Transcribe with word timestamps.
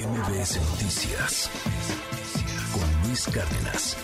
MBS 0.00 0.56
Noticias 0.70 1.50
con 2.72 3.06
Luis 3.06 3.26
Cárdenas. 3.26 3.98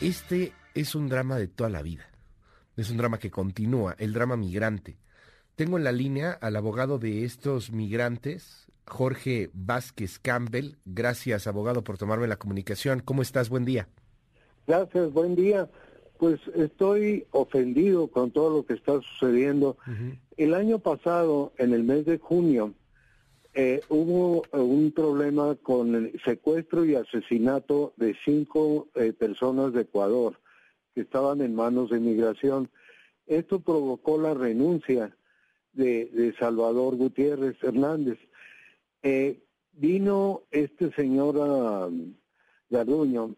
Este 0.00 0.52
es 0.74 0.94
un 0.94 1.10
drama 1.10 1.36
de 1.36 1.48
toda 1.48 1.68
la 1.68 1.82
vida. 1.82 2.06
Es 2.74 2.90
un 2.90 2.96
drama 2.96 3.18
que 3.18 3.30
continúa, 3.30 3.94
el 3.98 4.14
drama 4.14 4.38
migrante. 4.38 4.96
Tengo 5.54 5.76
en 5.76 5.84
la 5.84 5.92
línea 5.92 6.32
al 6.32 6.56
abogado 6.56 6.98
de 6.98 7.24
estos 7.24 7.72
migrantes, 7.72 8.66
Jorge 8.86 9.50
Vázquez 9.52 10.18
Campbell. 10.18 10.76
Gracias, 10.86 11.46
abogado, 11.46 11.84
por 11.84 11.98
tomarme 11.98 12.26
la 12.26 12.36
comunicación. 12.36 13.00
¿Cómo 13.00 13.20
estás? 13.20 13.50
Buen 13.50 13.66
día. 13.66 13.88
Gracias, 14.66 15.12
buen 15.12 15.36
día. 15.36 15.68
Pues 16.16 16.40
estoy 16.54 17.26
ofendido 17.32 18.08
con 18.08 18.30
todo 18.30 18.56
lo 18.56 18.64
que 18.64 18.72
está 18.72 18.98
sucediendo. 19.02 19.76
El 20.38 20.54
año 20.54 20.78
pasado, 20.78 21.52
en 21.58 21.74
el 21.74 21.84
mes 21.84 22.06
de 22.06 22.16
junio, 22.16 22.72
eh, 23.54 23.80
hubo 23.88 24.42
un 24.52 24.90
problema 24.90 25.54
con 25.54 25.94
el 25.94 26.20
secuestro 26.24 26.84
y 26.84 26.96
asesinato 26.96 27.94
de 27.96 28.16
cinco 28.24 28.88
eh, 28.96 29.12
personas 29.12 29.72
de 29.72 29.82
Ecuador 29.82 30.40
que 30.92 31.02
estaban 31.02 31.40
en 31.40 31.54
manos 31.54 31.90
de 31.90 31.98
inmigración. 31.98 32.68
Esto 33.26 33.60
provocó 33.60 34.20
la 34.20 34.34
renuncia 34.34 35.16
de, 35.72 36.34
Salvador 36.38 36.96
Gutiérrez 36.96 37.56
Hernández. 37.62 38.18
Eh, 39.02 39.40
vino 39.72 40.42
este 40.50 40.92
señor 40.92 41.36
um, 41.36 42.14
Garduño 42.70 43.36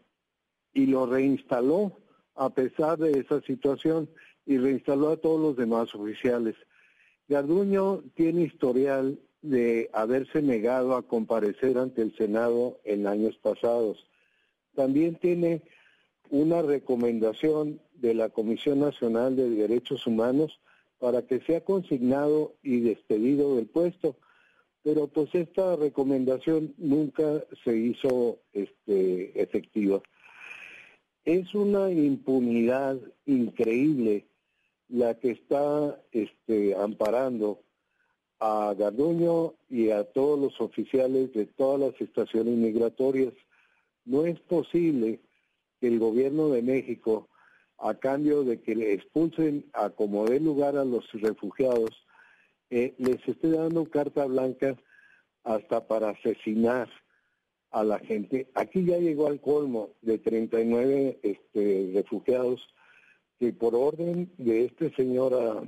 y 0.73 0.87
lo 0.87 1.05
reinstaló 1.05 1.99
a 2.35 2.49
pesar 2.49 2.97
de 2.97 3.19
esa 3.19 3.41
situación 3.41 4.09
y 4.45 4.57
reinstaló 4.57 5.09
a 5.09 5.17
todos 5.17 5.39
los 5.39 5.57
demás 5.57 5.93
oficiales. 5.93 6.55
Garduño 7.27 8.03
tiene 8.15 8.43
historial 8.43 9.19
de 9.49 9.89
haberse 9.93 10.41
negado 10.41 10.95
a 10.95 11.07
comparecer 11.07 11.77
ante 11.77 12.01
el 12.01 12.15
Senado 12.15 12.79
en 12.83 13.07
años 13.07 13.37
pasados. 13.37 14.05
También 14.75 15.15
tiene 15.15 15.61
una 16.29 16.61
recomendación 16.61 17.79
de 17.95 18.13
la 18.13 18.29
Comisión 18.29 18.79
Nacional 18.79 19.35
de 19.35 19.49
Derechos 19.49 20.05
Humanos 20.05 20.59
para 20.99 21.21
que 21.23 21.39
sea 21.41 21.61
consignado 21.61 22.55
y 22.63 22.81
despedido 22.81 23.55
del 23.55 23.67
puesto, 23.67 24.15
pero 24.83 25.07
pues 25.07 25.33
esta 25.33 25.75
recomendación 25.75 26.73
nunca 26.77 27.43
se 27.63 27.77
hizo 27.77 28.39
este, 28.53 29.41
efectiva. 29.41 30.01
Es 31.25 31.53
una 31.53 31.91
impunidad 31.91 32.97
increíble 33.25 34.27
la 34.89 35.19
que 35.19 35.31
está 35.31 36.01
este, 36.11 36.75
amparando 36.75 37.61
a 38.39 38.73
Garduño 38.77 39.53
y 39.69 39.89
a 39.89 40.03
todos 40.03 40.39
los 40.39 40.61
oficiales 40.61 41.33
de 41.33 41.45
todas 41.45 41.79
las 41.79 42.01
estaciones 42.01 42.55
migratorias. 42.55 43.33
No 44.05 44.25
es 44.25 44.39
posible 44.41 45.19
que 45.79 45.87
el 45.87 45.99
gobierno 45.99 46.49
de 46.49 46.61
México, 46.61 47.27
a 47.77 47.95
cambio 47.95 48.43
de 48.43 48.61
que 48.61 48.75
le 48.75 48.93
expulsen 48.93 49.65
a 49.73 49.89
como 49.89 50.25
dé 50.25 50.39
lugar 50.39 50.77
a 50.77 50.85
los 50.85 51.11
refugiados, 51.13 51.91
eh, 52.69 52.93
les 52.97 53.25
esté 53.27 53.51
dando 53.51 53.89
carta 53.89 54.25
blanca 54.25 54.77
hasta 55.43 55.87
para 55.87 56.09
asesinar 56.09 56.89
a 57.71 57.83
la 57.83 57.99
gente. 57.99 58.49
Aquí 58.55 58.85
ya 58.85 58.97
llegó 58.97 59.27
al 59.27 59.39
colmo 59.39 59.91
de 60.01 60.17
39 60.17 61.19
este, 61.23 61.91
refugiados 61.93 62.61
que 63.39 63.53
por 63.53 63.75
orden 63.75 64.31
de 64.37 64.65
este 64.65 64.93
señor 64.95 65.33
ah, 65.33 65.63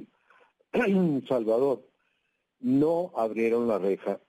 Salvador 1.27 1.88
no 2.59 3.11
abrieron 3.15 3.67
la 3.67 3.77
reja. 3.77 4.19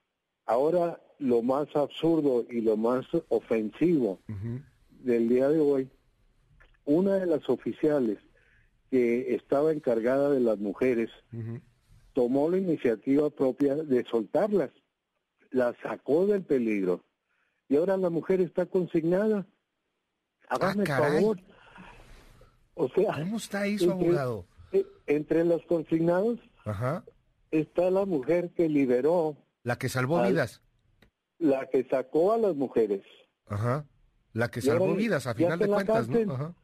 Ahora 0.45 1.01
lo 1.19 1.41
más 1.41 1.67
absurdo 1.75 2.45
y 2.49 2.61
lo 2.61 2.77
más 2.77 3.05
ofensivo 3.29 4.19
del 4.89 5.29
día 5.29 5.49
de 5.49 5.59
hoy, 5.59 5.89
una 6.85 7.15
de 7.15 7.27
las 7.27 7.47
oficiales 7.49 8.17
que 8.89 9.35
estaba 9.35 9.71
encargada 9.71 10.29
de 10.31 10.39
las 10.39 10.57
mujeres 10.57 11.09
tomó 12.13 12.49
la 12.49 12.57
iniciativa 12.57 13.29
propia 13.29 13.75
de 13.75 14.03
soltarlas, 14.05 14.71
la 15.51 15.75
sacó 15.81 16.25
del 16.25 16.43
peligro 16.43 17.03
y 17.69 17.77
ahora 17.77 17.97
la 17.97 18.09
mujer 18.09 18.41
está 18.41 18.65
consignada. 18.65 19.45
Hágame 20.49 20.83
ah, 20.89 20.97
favor. 20.97 21.39
O 22.73 22.89
sea, 22.89 23.13
¿cómo 23.13 23.37
está 23.37 23.65
eso, 23.67 23.91
abogado? 23.91 24.45
Eh, 24.73 24.85
entre 25.07 25.45
los 25.45 25.63
consignados 25.65 26.39
está 27.51 27.91
la 27.91 28.05
mujer 28.05 28.51
que 28.55 28.67
liberó. 28.67 29.37
La 29.63 29.77
que 29.77 29.89
salvó 29.89 30.23
vidas. 30.23 30.61
La 31.37 31.69
que 31.69 31.83
sacó 31.83 32.33
a 32.33 32.37
las 32.37 32.55
mujeres. 32.55 33.01
Ajá. 33.47 33.85
La 34.33 34.49
que 34.49 34.61
salvó 34.61 34.95
vidas, 34.95 35.27
a 35.27 35.33
final 35.33 35.59
de 35.59 35.67
cuentas, 35.67 36.07
¿no? 36.07 36.33
Ajá. 36.33 36.55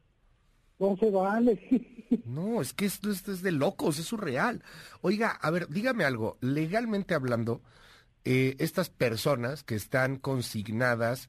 No 0.78 0.96
se 0.96 1.10
vale. 1.10 1.94
No, 2.24 2.62
es 2.62 2.72
que 2.72 2.86
esto, 2.86 3.10
esto, 3.10 3.32
es 3.32 3.42
de 3.42 3.52
locos, 3.52 3.98
es 3.98 4.06
surreal. 4.06 4.62
Oiga, 5.02 5.30
a 5.30 5.50
ver, 5.50 5.68
dígame 5.68 6.04
algo. 6.04 6.38
Legalmente 6.40 7.14
hablando, 7.14 7.62
eh, 8.24 8.56
estas 8.58 8.88
personas 8.88 9.62
que 9.62 9.74
están 9.74 10.16
consignadas 10.16 11.28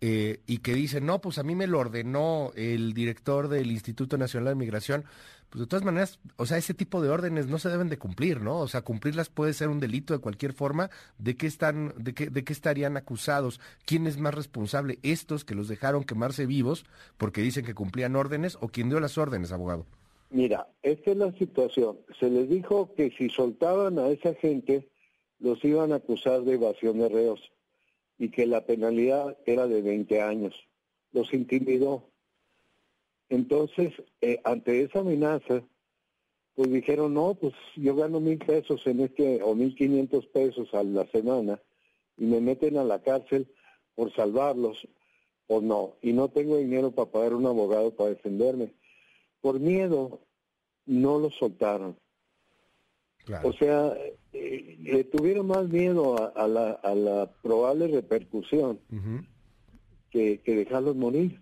eh, 0.00 0.40
y 0.46 0.58
que 0.58 0.74
dicen, 0.74 1.06
no, 1.06 1.20
pues 1.20 1.38
a 1.38 1.42
mí 1.42 1.54
me 1.54 1.66
lo 1.66 1.80
ordenó 1.80 2.52
el 2.54 2.94
director 2.94 3.48
del 3.48 3.70
Instituto 3.70 4.16
Nacional 4.16 4.50
de 4.50 4.54
Migración, 4.54 5.04
pues 5.50 5.60
de 5.60 5.66
todas 5.66 5.84
maneras, 5.84 6.20
o 6.36 6.44
sea, 6.44 6.58
ese 6.58 6.74
tipo 6.74 7.00
de 7.00 7.08
órdenes 7.08 7.46
no 7.46 7.58
se 7.58 7.70
deben 7.70 7.88
de 7.88 7.98
cumplir, 7.98 8.42
¿no? 8.42 8.58
O 8.58 8.68
sea, 8.68 8.82
cumplirlas 8.82 9.30
puede 9.30 9.54
ser 9.54 9.68
un 9.68 9.80
delito 9.80 10.12
de 10.12 10.20
cualquier 10.20 10.52
forma. 10.52 10.90
¿De 11.18 11.36
qué 11.36 11.46
están, 11.46 11.94
de 11.96 12.12
qué, 12.12 12.28
de 12.28 12.44
qué 12.44 12.52
estarían 12.52 12.98
acusados? 12.98 13.58
¿Quién 13.86 14.06
es 14.06 14.18
más 14.18 14.34
responsable? 14.34 14.98
¿Estos 15.02 15.46
que 15.46 15.54
los 15.54 15.66
dejaron 15.66 16.04
quemarse 16.04 16.44
vivos 16.44 16.84
porque 17.16 17.40
dicen 17.40 17.64
que 17.64 17.74
cumplían 17.74 18.14
órdenes 18.14 18.58
o 18.60 18.68
quién 18.68 18.90
dio 18.90 19.00
las 19.00 19.16
órdenes, 19.16 19.50
abogado? 19.50 19.86
Mira, 20.30 20.68
esta 20.82 21.12
es 21.12 21.16
la 21.16 21.32
situación. 21.32 21.96
Se 22.20 22.28
les 22.28 22.50
dijo 22.50 22.94
que 22.94 23.10
si 23.16 23.30
soltaban 23.30 23.98
a 23.98 24.08
esa 24.08 24.34
gente, 24.34 24.86
los 25.40 25.64
iban 25.64 25.92
a 25.92 25.96
acusar 25.96 26.42
de 26.42 26.54
evasión 26.54 26.98
de 26.98 27.08
reos 27.08 27.40
y 28.18 28.30
que 28.30 28.46
la 28.46 28.64
penalidad 28.64 29.36
era 29.46 29.66
de 29.66 29.82
20 29.82 30.20
años. 30.20 30.54
Los 31.12 31.32
intimidó. 31.32 32.04
Entonces, 33.28 33.92
eh, 34.20 34.40
ante 34.44 34.82
esa 34.82 35.00
amenaza, 35.00 35.62
pues 36.54 36.72
dijeron, 36.72 37.14
no, 37.14 37.34
pues 37.34 37.54
yo 37.76 37.94
gano 37.94 38.18
mil 38.18 38.38
pesos 38.38 38.84
en 38.86 39.00
este, 39.00 39.42
o 39.42 39.54
mil 39.54 39.74
quinientos 39.76 40.26
pesos 40.26 40.74
a 40.74 40.82
la 40.82 41.06
semana, 41.06 41.60
y 42.16 42.24
me 42.24 42.40
meten 42.40 42.76
a 42.78 42.84
la 42.84 43.00
cárcel 43.00 43.46
por 43.94 44.12
salvarlos, 44.12 44.88
o 45.46 45.60
no, 45.60 45.94
y 46.02 46.12
no 46.12 46.28
tengo 46.28 46.56
dinero 46.56 46.90
para 46.90 47.10
pagar 47.10 47.34
un 47.34 47.46
abogado 47.46 47.94
para 47.94 48.10
defenderme. 48.10 48.74
Por 49.40 49.60
miedo, 49.60 50.20
no 50.84 51.18
los 51.18 51.34
soltaron. 51.36 51.96
O 53.42 53.52
sea, 53.52 53.94
eh, 54.32 54.76
le 54.80 55.04
tuvieron 55.04 55.46
más 55.46 55.68
miedo 55.68 56.32
a, 56.36 56.48
la, 56.48 56.70
a 56.70 56.94
la, 56.94 57.30
probable 57.42 57.88
repercusión 57.88 58.80
que, 60.10 60.40
que, 60.40 60.56
dejarlos 60.56 60.96
morir. 60.96 61.40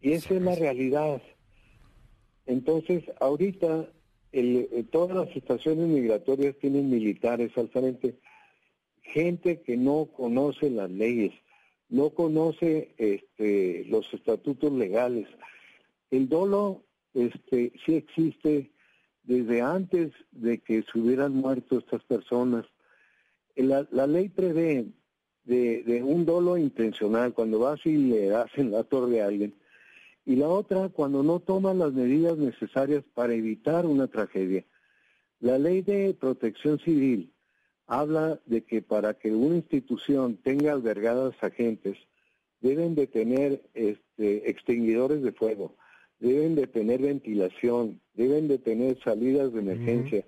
Y 0.00 0.12
esa 0.12 0.34
es 0.34 0.42
la 0.42 0.54
realidad. 0.54 1.22
Entonces, 2.46 3.04
ahorita 3.20 3.88
el, 4.32 4.68
eh, 4.72 4.84
todas 4.90 5.16
las 5.16 5.36
estaciones 5.36 5.86
migratorias 5.86 6.56
tienen 6.58 6.90
militares 6.90 7.56
al 7.56 7.68
frente, 7.68 8.18
gente 9.02 9.60
que 9.62 9.76
no 9.76 10.06
conoce 10.06 10.70
las 10.70 10.90
leyes, 10.90 11.32
no 11.88 12.10
conoce 12.10 12.94
este, 12.98 13.84
los 13.86 14.12
estatutos 14.12 14.72
legales. 14.72 15.28
El 16.10 16.28
dolo 16.28 16.82
este, 17.14 17.72
sí 17.86 17.94
existe 17.94 18.72
desde 19.24 19.62
antes 19.62 20.12
de 20.30 20.58
que 20.58 20.82
se 20.82 20.98
hubieran 20.98 21.34
muerto 21.34 21.78
estas 21.78 22.02
personas. 22.04 22.66
La, 23.56 24.06
ley 24.06 24.28
prevé 24.28 24.86
de, 25.44 26.02
un 26.04 26.24
dolo 26.24 26.56
intencional, 26.56 27.32
cuando 27.32 27.58
vas 27.58 27.84
y 27.84 27.96
le 27.96 28.34
hacen 28.34 28.70
la 28.70 28.84
torre 28.84 29.22
a 29.22 29.26
alguien, 29.26 29.54
y 30.26 30.36
la 30.36 30.48
otra 30.48 30.88
cuando 30.88 31.22
no 31.22 31.40
toman 31.40 31.78
las 31.78 31.92
medidas 31.92 32.38
necesarias 32.38 33.04
para 33.14 33.34
evitar 33.34 33.86
una 33.86 34.06
tragedia. 34.06 34.64
La 35.40 35.58
ley 35.58 35.82
de 35.82 36.14
protección 36.14 36.78
civil 36.78 37.32
habla 37.86 38.40
de 38.46 38.64
que 38.64 38.80
para 38.80 39.14
que 39.14 39.32
una 39.32 39.56
institución 39.56 40.36
tenga 40.36 40.72
albergadas 40.72 41.34
agentes, 41.42 41.98
deben 42.60 42.94
de 42.94 43.06
tener 43.06 43.62
este, 43.74 44.48
extinguidores 44.50 45.22
de 45.22 45.32
fuego, 45.32 45.76
deben 46.24 46.54
de 46.54 46.66
tener 46.66 47.02
ventilación, 47.02 48.00
deben 48.14 48.48
de 48.48 48.58
tener 48.58 48.98
salidas 49.02 49.52
de 49.52 49.60
emergencia. 49.60 50.24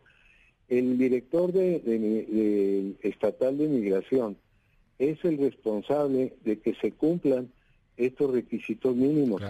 El 0.68 0.98
director 0.98 1.52
de, 1.52 2.94
estatal 3.02 3.56
de 3.56 3.68
migración 3.68 4.36
es 4.98 5.24
el 5.24 5.38
responsable 5.38 6.34
de 6.44 6.58
que 6.58 6.74
se 6.74 6.92
cumplan 6.92 7.50
estos 7.96 8.30
requisitos 8.30 8.94
mínimos. 8.94 9.40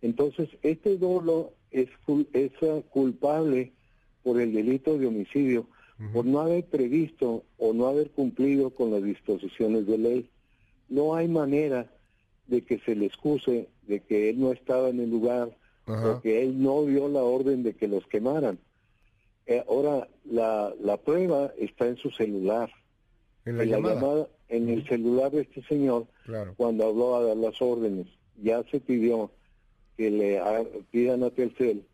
Entonces, 0.00 0.48
este 0.62 0.96
dolo 0.96 1.52
es, 1.70 1.88
es 2.32 2.52
culpable 2.88 3.72
por 4.22 4.40
el 4.40 4.54
delito 4.54 4.98
de 4.98 5.06
homicidio 5.06 5.66
por 6.12 6.24
no 6.24 6.38
haber 6.40 6.64
previsto 6.64 7.44
o 7.58 7.72
no 7.72 7.88
haber 7.88 8.10
cumplido 8.10 8.70
con 8.70 8.92
las 8.92 9.02
disposiciones 9.02 9.84
de 9.86 9.98
ley. 9.98 10.30
No 10.88 11.16
hay 11.16 11.26
manera 11.26 11.90
de 12.46 12.62
que 12.62 12.78
se 12.78 12.94
le 12.94 13.06
excuse 13.06 13.68
de 13.88 14.00
que 14.00 14.30
él 14.30 14.38
no 14.40 14.52
estaba 14.52 14.90
en 14.90 15.00
el 15.00 15.10
lugar 15.10 15.57
o 15.88 16.20
que 16.20 16.42
él 16.42 16.62
no 16.62 16.84
dio 16.84 17.08
la 17.08 17.22
orden 17.22 17.62
de 17.62 17.74
que 17.74 17.88
los 17.88 18.06
quemaran. 18.06 18.58
Eh, 19.46 19.64
ahora, 19.68 20.08
la, 20.24 20.74
la 20.80 20.96
prueba 20.98 21.52
está 21.58 21.86
en 21.86 21.96
su 21.96 22.10
celular. 22.10 22.70
En 23.44 23.56
la, 23.56 23.64
llamada? 23.64 24.28
en 24.48 24.68
el 24.68 24.86
celular 24.86 25.30
de 25.30 25.42
este 25.42 25.62
señor, 25.62 26.06
cuando 26.56 26.86
habló 26.86 27.16
a 27.16 27.24
dar 27.24 27.36
las 27.36 27.60
órdenes. 27.62 28.06
Ya 28.42 28.62
se 28.70 28.80
pidió 28.80 29.30
que 29.96 30.10
le 30.10 30.40
pidan 30.90 31.24
a 31.24 31.30
Telcel 31.30 31.84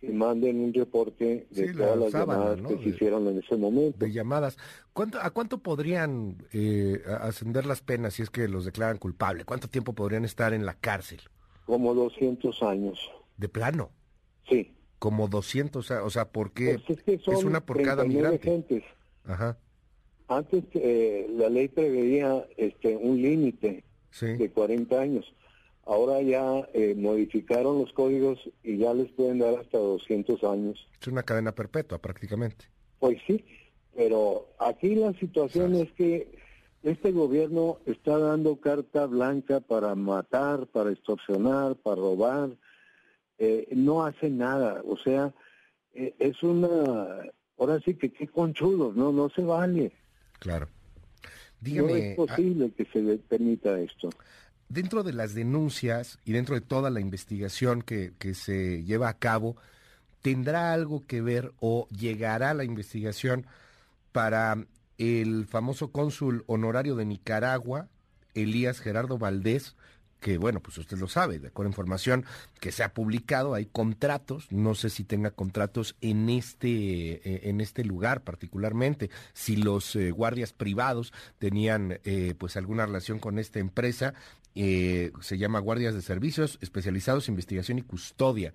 que 0.00 0.10
manden 0.10 0.60
un 0.60 0.74
reporte 0.74 1.46
de 1.50 1.72
todas 1.72 1.98
las 1.98 2.12
llamadas 2.12 2.60
que 2.60 2.76
se 2.78 2.88
hicieron 2.90 3.26
en 3.28 3.38
ese 3.38 3.56
momento. 3.56 3.98
De 3.98 4.12
llamadas. 4.12 4.58
¿Cuánto, 4.92 5.18
¿A 5.20 5.30
cuánto 5.30 5.58
podrían 5.58 6.36
eh, 6.52 7.02
ascender 7.20 7.64
las 7.64 7.80
penas 7.80 8.14
si 8.14 8.22
es 8.22 8.30
que 8.30 8.46
los 8.46 8.66
declaran 8.66 8.98
culpable? 8.98 9.44
¿Cuánto 9.44 9.68
tiempo 9.68 9.94
podrían 9.94 10.24
estar 10.24 10.52
en 10.52 10.66
la 10.66 10.74
cárcel? 10.74 11.20
Como 11.64 11.94
200 11.94 12.62
años. 12.62 13.10
¿De 13.36 13.48
plano? 13.48 13.90
Sí. 14.48 14.74
Como 14.98 15.28
200, 15.28 15.90
o 15.90 16.10
sea, 16.10 16.28
¿por 16.30 16.52
qué? 16.52 16.78
Pues 16.86 16.98
es, 17.06 17.44
una 17.44 17.64
por 17.64 17.82
cada 17.82 18.04
migrante. 18.04 18.84
Ajá. 19.24 19.58
Antes 20.28 20.64
eh, 20.74 21.26
la 21.36 21.48
ley 21.48 21.68
preveía 21.68 22.46
este 22.56 22.96
un 22.96 23.20
límite 23.20 23.84
de 24.20 24.50
40 24.50 25.00
años. 25.00 25.34
Ahora 25.84 26.20
ya 26.20 26.68
eh, 26.74 26.94
modificaron 26.96 27.78
los 27.78 27.92
códigos 27.92 28.40
y 28.64 28.78
ya 28.78 28.92
les 28.92 29.12
pueden 29.12 29.38
dar 29.38 29.54
hasta 29.60 29.78
200 29.78 30.42
años. 30.42 30.88
Es 31.00 31.06
una 31.06 31.22
cadena 31.22 31.54
perpetua 31.54 31.98
prácticamente. 31.98 32.64
Pues 32.98 33.18
sí, 33.26 33.44
pero 33.94 34.48
aquí 34.58 34.96
la 34.96 35.12
situación 35.12 35.76
es 35.76 35.92
que 35.92 36.36
este 36.82 37.12
gobierno 37.12 37.78
está 37.86 38.18
dando 38.18 38.60
carta 38.60 39.06
blanca 39.06 39.60
para 39.60 39.94
matar, 39.94 40.66
para 40.66 40.90
extorsionar, 40.90 41.76
para 41.76 41.96
robar. 41.96 42.50
Eh, 43.38 43.68
no 43.72 44.04
hace 44.04 44.30
nada, 44.30 44.82
o 44.86 44.96
sea, 44.96 45.34
eh, 45.94 46.14
es 46.18 46.42
una... 46.42 47.30
Ahora 47.58 47.80
sí 47.84 47.94
que 47.94 48.12
qué 48.12 48.28
conchudos, 48.28 48.94
no, 48.96 49.12
no 49.12 49.30
se 49.30 49.42
vale. 49.42 49.92
Claro. 50.38 50.68
Dígame, 51.60 51.92
no 51.92 51.96
es 51.96 52.12
ah, 52.12 52.16
posible 52.16 52.70
que 52.72 52.84
se 52.84 53.18
permita 53.18 53.80
esto 53.80 54.10
dentro 54.68 55.02
de 55.02 55.12
las 55.12 55.34
denuncias 55.34 56.18
y 56.24 56.32
dentro 56.32 56.54
de 56.54 56.60
toda 56.60 56.90
la 56.90 57.00
investigación 57.00 57.82
que, 57.82 58.12
que, 58.18 58.34
se 58.34 58.82
lleva 58.84 59.08
a 59.08 59.18
cabo, 59.18 59.56
¿tendrá 60.22 60.72
algo 60.72 61.06
que 61.06 61.20
ver 61.20 61.52
o 61.60 61.86
llegará 61.88 62.54
la 62.54 62.64
investigación 62.64 63.46
para 64.12 64.66
el 64.98 65.46
famoso 65.46 65.92
cónsul 65.92 66.44
honorario 66.46 66.96
de 66.96 67.04
Nicaragua, 67.04 67.88
Elías 68.34 68.80
Gerardo 68.80 69.18
Valdés, 69.18 69.76
que 70.20 70.38
bueno, 70.38 70.60
pues 70.60 70.78
usted 70.78 70.98
lo 70.98 71.08
sabe, 71.08 71.38
de 71.38 71.48
acuerdo 71.48 71.68
a 71.68 71.72
información 71.72 72.24
que 72.60 72.72
se 72.72 72.82
ha 72.82 72.94
publicado, 72.94 73.54
hay 73.54 73.66
contratos, 73.66 74.50
no 74.50 74.74
sé 74.74 74.90
si 74.90 75.04
tenga 75.04 75.30
contratos 75.30 75.96
en 76.00 76.28
este, 76.30 76.68
eh, 76.68 77.40
en 77.44 77.60
este 77.60 77.84
lugar 77.84 78.22
particularmente, 78.22 79.10
si 79.34 79.56
los 79.56 79.94
eh, 79.96 80.10
guardias 80.10 80.52
privados 80.52 81.12
tenían 81.38 82.00
eh, 82.04 82.34
pues 82.38 82.56
alguna 82.56 82.86
relación 82.86 83.18
con 83.18 83.38
esta 83.38 83.58
empresa, 83.58 84.14
se 84.54 85.36
llama 85.36 85.60
Guardias 85.60 85.94
de 85.94 86.00
Servicios 86.00 86.58
Especializados, 86.62 87.28
Investigación 87.28 87.78
y 87.78 87.82
Custodia. 87.82 88.54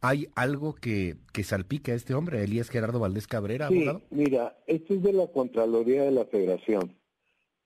¿Hay 0.00 0.28
algo 0.36 0.76
que, 0.76 1.16
que 1.32 1.42
salpique 1.42 1.90
a 1.90 1.96
este 1.96 2.14
hombre, 2.14 2.44
Elías 2.44 2.68
Gerardo 2.68 3.00
Valdés 3.00 3.26
Cabrera, 3.26 3.68
sí, 3.68 3.84
Mira, 4.10 4.56
esto 4.68 4.94
es 4.94 5.02
de 5.02 5.12
la 5.12 5.26
Contraloría 5.26 6.04
de 6.04 6.12
la 6.12 6.24
Federación. 6.24 6.94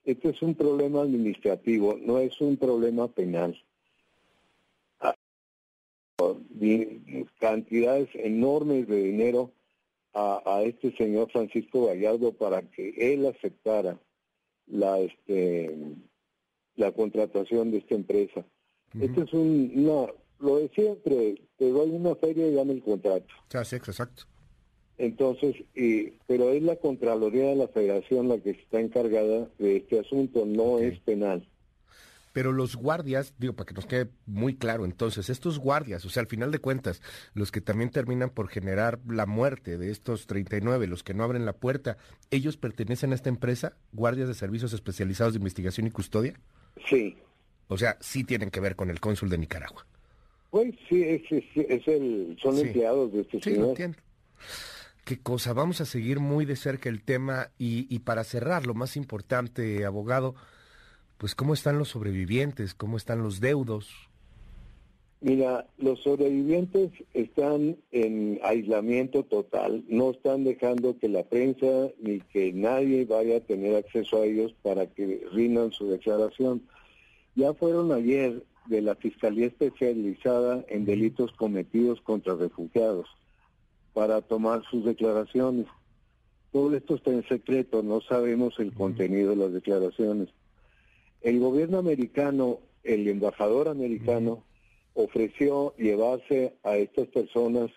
Este 0.04 0.30
es 0.30 0.42
un 0.42 0.54
problema 0.54 1.02
administrativo, 1.02 1.98
no 2.00 2.18
es 2.18 2.40
un 2.40 2.56
problema 2.56 3.08
penal. 3.08 3.58
Ah, 5.00 5.14
cantidades 7.38 8.08
enormes 8.14 8.86
de 8.86 9.02
dinero 9.02 9.50
a, 10.12 10.62
este 10.64 10.94
señor 10.96 11.30
Francisco 11.30 11.86
Gallardo 11.86 12.32
para 12.32 12.62
que 12.62 12.94
él 13.12 13.26
aceptara 13.26 13.98
la 14.66 15.00
este 15.00 15.76
la 16.76 16.92
contratación 16.92 17.70
de 17.70 17.78
esta 17.78 17.94
empresa. 17.94 18.44
Este 19.00 19.22
es 19.22 19.32
un 19.32 19.84
no 19.84 20.12
lo 20.38 20.58
de 20.58 20.68
siempre, 20.68 21.42
te 21.56 21.70
doy 21.70 21.90
una 21.90 22.14
feria 22.16 22.46
y 22.46 22.54
dame 22.54 22.74
el 22.74 22.82
contrato. 22.82 23.34
sí, 23.64 23.76
exacto. 23.76 24.24
Entonces, 24.98 25.56
pero 26.26 26.50
es 26.50 26.62
la 26.62 26.76
Contraloría 26.76 27.46
de 27.46 27.56
la 27.56 27.68
Federación 27.68 28.28
la 28.28 28.38
que 28.38 28.50
está 28.50 28.80
encargada 28.80 29.48
de 29.58 29.76
este 29.78 29.98
asunto, 29.98 30.46
no 30.46 30.78
es 30.78 30.98
penal. 31.00 31.46
Pero 32.34 32.50
los 32.50 32.74
guardias, 32.74 33.32
digo, 33.38 33.52
para 33.52 33.68
que 33.68 33.74
nos 33.74 33.86
quede 33.86 34.08
muy 34.26 34.56
claro, 34.56 34.84
entonces, 34.84 35.30
estos 35.30 35.60
guardias, 35.60 36.04
o 36.04 36.10
sea, 36.10 36.20
al 36.20 36.26
final 36.26 36.50
de 36.50 36.58
cuentas, 36.58 37.00
los 37.32 37.52
que 37.52 37.60
también 37.60 37.90
terminan 37.90 38.28
por 38.28 38.48
generar 38.48 38.98
la 39.06 39.24
muerte 39.24 39.78
de 39.78 39.90
estos 39.92 40.26
39, 40.26 40.88
los 40.88 41.04
que 41.04 41.14
no 41.14 41.22
abren 41.22 41.46
la 41.46 41.52
puerta, 41.52 41.96
¿ellos 42.32 42.56
pertenecen 42.56 43.12
a 43.12 43.14
esta 43.14 43.28
empresa, 43.28 43.76
guardias 43.92 44.26
de 44.26 44.34
servicios 44.34 44.72
especializados 44.72 45.34
de 45.34 45.38
investigación 45.38 45.86
y 45.86 45.92
custodia? 45.92 46.34
Sí. 46.90 47.16
O 47.68 47.78
sea, 47.78 47.96
sí 48.00 48.24
tienen 48.24 48.50
que 48.50 48.58
ver 48.58 48.74
con 48.74 48.90
el 48.90 48.98
cónsul 48.98 49.30
de 49.30 49.38
Nicaragua. 49.38 49.86
Pues 50.50 50.74
sí, 50.88 51.02
es, 51.04 51.86
el, 51.86 52.36
son 52.42 52.58
empleados 52.58 53.12
de 53.12 53.20
este 53.20 53.40
sí, 53.42 53.54
Lo 53.54 53.70
entiendo. 53.70 53.98
Qué 55.04 55.18
cosa, 55.18 55.52
vamos 55.52 55.82
a 55.82 55.84
seguir 55.84 56.18
muy 56.18 56.46
de 56.46 56.56
cerca 56.56 56.88
el 56.88 57.02
tema 57.02 57.50
y, 57.58 57.86
y 57.94 57.98
para 57.98 58.24
cerrar, 58.24 58.66
lo 58.66 58.72
más 58.72 58.96
importante, 58.96 59.84
abogado, 59.84 60.34
pues 61.18 61.34
cómo 61.34 61.52
están 61.52 61.78
los 61.78 61.88
sobrevivientes, 61.88 62.72
cómo 62.72 62.96
están 62.96 63.22
los 63.22 63.38
deudos. 63.38 63.90
Mira, 65.20 65.66
los 65.76 66.00
sobrevivientes 66.00 66.90
están 67.12 67.76
en 67.92 68.40
aislamiento 68.42 69.24
total, 69.24 69.84
no 69.88 70.12
están 70.12 70.42
dejando 70.44 70.98
que 70.98 71.10
la 71.10 71.24
prensa 71.24 71.90
ni 72.00 72.20
que 72.20 72.54
nadie 72.54 73.04
vaya 73.04 73.36
a 73.36 73.40
tener 73.40 73.76
acceso 73.76 74.22
a 74.22 74.24
ellos 74.24 74.54
para 74.62 74.86
que 74.86 75.26
rindan 75.32 75.70
su 75.72 75.86
declaración. 75.86 76.62
Ya 77.34 77.52
fueron 77.52 77.92
ayer 77.92 78.42
de 78.68 78.80
la 78.80 78.94
Fiscalía 78.94 79.48
Especializada 79.48 80.64
en 80.68 80.86
Delitos 80.86 81.32
Cometidos 81.32 82.00
contra 82.00 82.34
Refugiados 82.36 83.06
para 83.94 84.20
tomar 84.20 84.62
sus 84.70 84.84
declaraciones. 84.84 85.66
Todo 86.52 86.76
esto 86.76 86.96
está 86.96 87.10
en 87.10 87.26
secreto, 87.26 87.82
no 87.82 88.00
sabemos 88.02 88.58
el 88.58 88.74
contenido 88.74 89.30
de 89.30 89.36
las 89.36 89.52
declaraciones. 89.52 90.28
El 91.22 91.40
gobierno 91.40 91.78
americano, 91.78 92.58
el 92.82 93.08
embajador 93.08 93.68
americano, 93.68 94.44
ofreció 94.94 95.74
llevarse 95.76 96.54
a 96.62 96.76
estas 96.76 97.08
personas 97.08 97.70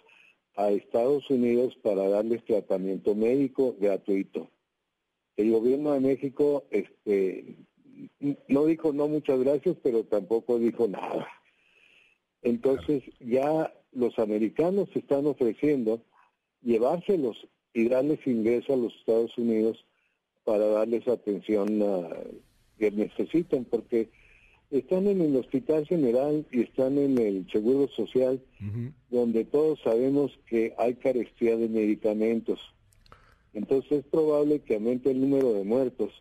a 0.56 0.70
Estados 0.70 1.30
Unidos 1.30 1.78
para 1.82 2.10
darles 2.10 2.44
tratamiento 2.46 3.16
médico 3.16 3.76
gratuito. 3.80 4.50
El 5.38 5.52
gobierno 5.52 5.94
de 5.94 6.00
México 6.00 6.66
este, 6.72 7.56
no 8.48 8.66
dijo 8.66 8.92
no 8.92 9.08
muchas 9.08 9.40
gracias, 9.40 9.78
pero 9.84 10.04
tampoco 10.04 10.58
dijo 10.58 10.88
nada. 10.88 11.28
Entonces 12.42 13.04
ya 13.20 13.74
los 13.92 14.18
americanos 14.20 14.90
están 14.94 15.26
ofreciendo 15.26 16.02
llevárselos 16.62 17.48
y 17.74 17.88
darles 17.90 18.26
ingreso 18.26 18.74
a 18.74 18.78
los 18.78 18.94
Estados 18.96 19.38
Unidos 19.38 19.86
para 20.44 20.66
darles 20.68 21.08
atención 21.08 21.84
que 22.78 22.92
necesitan, 22.92 23.66
porque 23.66 24.10
están 24.72 25.08
en 25.08 25.22
el 25.22 25.36
Hospital 25.36 25.86
General 25.86 26.46
y 26.52 26.62
están 26.62 26.98
en 26.98 27.18
el 27.18 27.50
Seguro 27.52 27.88
Social, 27.90 28.42
donde 29.10 29.46
todos 29.46 29.80
sabemos 29.84 30.32
que 30.48 30.74
hay 30.78 30.96
carestía 30.96 31.58
de 31.58 31.70
medicamentos. 31.70 32.60
Entonces 33.54 33.92
es 33.92 34.06
probable 34.06 34.60
que 34.60 34.76
aumente 34.76 35.12
el 35.12 35.22
número 35.22 35.54
de 35.54 35.64
muertos 35.64 36.12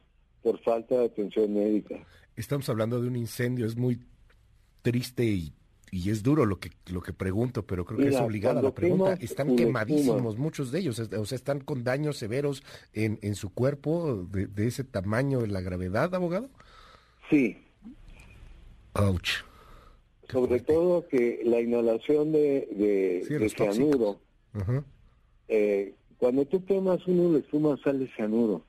por 0.42 0.58
falta 0.60 0.98
de 0.98 1.06
atención 1.06 1.52
médica. 1.54 2.06
Estamos 2.36 2.68
hablando 2.68 3.00
de 3.00 3.08
un 3.08 3.16
incendio, 3.16 3.66
es 3.66 3.76
muy 3.76 3.98
triste 4.82 5.24
y 5.24 5.52
y 5.90 6.10
es 6.10 6.22
duro 6.22 6.46
lo 6.46 6.58
que 6.58 6.70
lo 6.90 7.00
que 7.00 7.12
pregunto, 7.12 7.64
pero 7.64 7.84
creo 7.84 7.98
que 7.98 8.08
es 8.08 8.20
obligada 8.20 8.60
la 8.60 8.74
pregunta. 8.74 9.14
Están 9.20 9.56
quemadísimos 9.56 10.36
muchos 10.36 10.72
de 10.72 10.80
ellos, 10.80 10.98
o 10.98 11.24
sea, 11.24 11.36
están 11.36 11.60
con 11.60 11.84
daños 11.84 12.16
severos 12.16 12.62
en, 12.92 13.18
en 13.22 13.34
su 13.34 13.52
cuerpo 13.52 14.26
de, 14.30 14.66
ese 14.66 14.84
tamaño, 14.84 15.40
de 15.40 15.48
la 15.48 15.60
gravedad, 15.60 16.14
abogado. 16.14 16.48
Sí. 17.30 17.58
Ouch. 18.94 19.44
Sobre 20.30 20.60
todo 20.60 21.06
que 21.06 21.42
la 21.44 21.60
inhalación 21.60 22.32
de, 22.32 22.68
de, 23.28 23.48
cianuro, 23.50 24.18
eh, 25.48 25.94
cuando 26.18 26.46
tú 26.46 26.64
quemas 26.64 27.06
uno 27.06 27.32
le 27.32 27.40
espuma 27.40 27.76
sale 27.82 28.08
cianuro. 28.16 28.64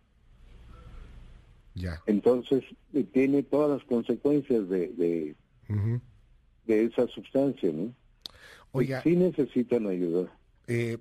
Ya. 1.73 2.01
Entonces 2.05 2.63
eh, 2.93 3.03
tiene 3.11 3.43
todas 3.43 3.79
las 3.79 3.87
consecuencias 3.87 4.67
de, 4.69 4.87
de 4.89 5.35
de 6.67 6.85
esa 6.85 7.07
sustancia, 7.07 7.71
¿no? 7.71 7.93
Oiga. 8.71 9.01
Sí 9.01 9.15
necesitan 9.15 9.87
ayuda. 9.87 10.31
Eh, 10.67 10.97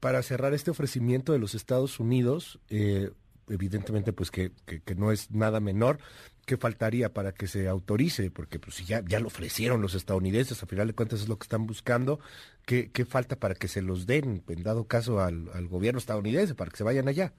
para 0.00 0.22
cerrar 0.22 0.54
este 0.54 0.70
ofrecimiento 0.70 1.32
de 1.32 1.38
los 1.38 1.54
Estados 1.54 2.00
Unidos, 2.00 2.58
eh, 2.70 3.10
evidentemente 3.48 4.12
pues 4.12 4.30
que, 4.30 4.52
que, 4.64 4.94
no 4.94 5.12
es 5.12 5.30
nada 5.30 5.60
menor, 5.60 5.98
¿qué 6.46 6.56
faltaría 6.56 7.12
para 7.12 7.32
que 7.32 7.46
se 7.46 7.68
autorice? 7.68 8.30
Porque 8.30 8.58
pues 8.58 8.76
si 8.76 8.84
ya, 8.84 9.04
ya 9.06 9.20
lo 9.20 9.26
ofrecieron 9.26 9.82
los 9.82 9.94
estadounidenses, 9.94 10.62
a 10.62 10.66
final 10.66 10.86
de 10.86 10.94
cuentas 10.94 11.20
es 11.20 11.28
lo 11.28 11.36
que 11.36 11.44
están 11.44 11.66
buscando, 11.66 12.20
¿qué, 12.64 12.90
qué 12.90 13.04
falta 13.04 13.36
para 13.36 13.54
que 13.54 13.68
se 13.68 13.82
los 13.82 14.06
den, 14.06 14.42
en 14.48 14.62
dado 14.62 14.84
caso 14.84 15.20
al, 15.20 15.48
al 15.52 15.68
gobierno 15.68 15.98
estadounidense, 15.98 16.54
para 16.54 16.70
que 16.70 16.78
se 16.78 16.84
vayan 16.84 17.08
allá? 17.08 17.34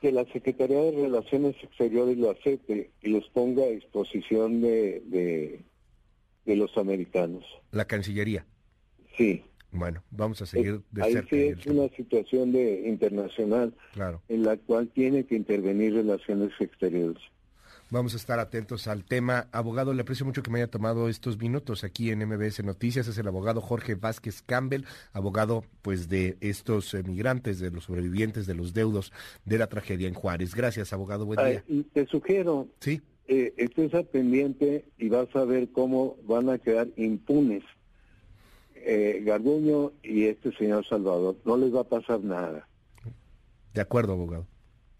Que 0.00 0.10
la 0.12 0.24
Secretaría 0.32 0.80
de 0.80 0.92
Relaciones 0.92 1.54
Exteriores 1.62 2.16
lo 2.16 2.30
acepte 2.30 2.90
y 3.02 3.10
los 3.10 3.28
ponga 3.28 3.64
a 3.64 3.68
disposición 3.68 4.62
de, 4.62 5.02
de, 5.06 5.60
de 6.44 6.56
los 6.56 6.76
americanos. 6.76 7.44
La 7.70 7.86
Cancillería. 7.86 8.46
Sí. 9.16 9.44
Bueno, 9.72 10.02
vamos 10.10 10.42
a 10.42 10.46
seguir 10.46 10.80
de 10.90 11.02
Ahí 11.02 11.14
Sí 11.28 11.36
es 11.36 11.66
una 11.66 11.88
situación 11.90 12.52
de 12.52 12.88
internacional 12.88 13.72
claro. 13.92 14.20
en 14.28 14.42
la 14.42 14.56
cual 14.56 14.88
tiene 14.88 15.24
que 15.26 15.36
intervenir 15.36 15.94
relaciones 15.94 16.50
exteriores. 16.58 17.22
Vamos 17.92 18.14
a 18.14 18.18
estar 18.18 18.38
atentos 18.38 18.86
al 18.86 19.04
tema. 19.04 19.48
Abogado, 19.50 19.92
le 19.92 20.02
aprecio 20.02 20.24
mucho 20.24 20.44
que 20.44 20.50
me 20.50 20.60
haya 20.60 20.70
tomado 20.70 21.08
estos 21.08 21.38
minutos 21.38 21.82
aquí 21.82 22.10
en 22.10 22.20
MBS 22.24 22.62
Noticias. 22.62 23.08
Es 23.08 23.18
el 23.18 23.26
abogado 23.26 23.60
Jorge 23.60 23.96
Vázquez 23.96 24.42
Campbell, 24.42 24.84
abogado 25.12 25.64
pues 25.82 26.08
de 26.08 26.36
estos 26.40 26.94
migrantes, 27.04 27.58
de 27.58 27.72
los 27.72 27.84
sobrevivientes, 27.84 28.46
de 28.46 28.54
los 28.54 28.74
deudos 28.74 29.12
de 29.44 29.58
la 29.58 29.66
tragedia 29.66 30.06
en 30.06 30.14
Juárez. 30.14 30.54
Gracias, 30.54 30.92
abogado. 30.92 31.26
Buen 31.26 31.44
día. 31.44 31.64
te 31.92 32.06
sugiero, 32.06 32.68
sí, 32.78 33.02
eh, 33.32 33.54
estés 33.58 33.94
al 33.94 34.06
pendiente 34.06 34.86
y 34.98 35.08
vas 35.08 35.28
a 35.36 35.44
ver 35.44 35.70
cómo 35.70 36.16
van 36.24 36.48
a 36.50 36.58
quedar 36.58 36.88
impunes 36.96 37.62
eh, 38.74 39.22
Garduño 39.24 39.92
y 40.02 40.24
este 40.24 40.50
señor 40.56 40.84
Salvador. 40.84 41.36
No 41.44 41.56
les 41.56 41.72
va 41.72 41.82
a 41.82 41.88
pasar 41.88 42.24
nada. 42.24 42.66
De 43.72 43.80
acuerdo, 43.80 44.14
abogado. 44.14 44.48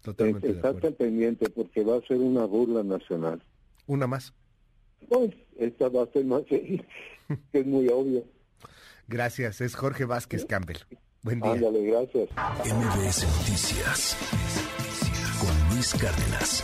Totalmente 0.01 0.53
de 0.53 0.59
acuerdo. 0.59 0.95
pendiente 0.95 1.49
porque 1.49 1.83
va 1.83 1.97
a 1.97 2.01
ser 2.03 2.19
una 2.19 2.45
burla 2.45 2.83
nacional. 2.83 3.43
¿Una 3.85 4.07
más? 4.07 4.33
Pues 5.09 5.31
esta 5.57 5.89
va 5.89 6.03
a 6.03 6.07
ser 6.07 6.23
más 6.23 6.43
que 6.49 6.85
es 7.51 7.65
muy 7.65 7.89
obvio. 7.89 8.23
Gracias, 9.09 9.59
es 9.59 9.75
Jorge 9.75 10.05
Vázquez 10.05 10.45
Campbell. 10.45 10.77
Buen 11.21 11.41
día. 11.41 11.51
Ándale, 11.51 11.83
gracias. 11.83 12.29
MBS 12.63 13.25
Noticias 13.39 14.17
con 15.41 15.75
Luis 15.75 15.93
Cárdenas. 15.95 16.63